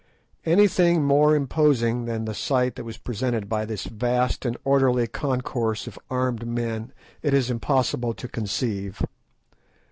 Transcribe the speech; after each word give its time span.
Anything 0.47 1.03
more 1.03 1.35
imposing 1.35 2.05
than 2.05 2.25
the 2.25 2.33
sight 2.33 2.73
that 2.73 2.85
was 2.85 2.97
presented 2.97 3.47
by 3.47 3.65
this 3.65 3.83
vast 3.83 4.47
and 4.47 4.57
orderly 4.63 5.05
concourse 5.05 5.85
of 5.85 5.99
armed 6.09 6.47
men 6.47 6.91
it 7.21 7.35
is 7.35 7.51
impossible 7.51 8.15
to 8.15 8.27
conceive. 8.27 9.03